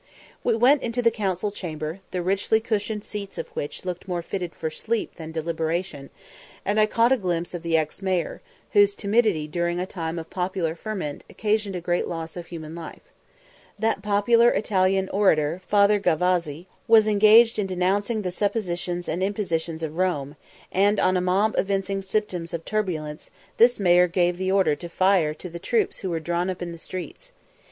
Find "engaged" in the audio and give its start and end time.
17.07-17.59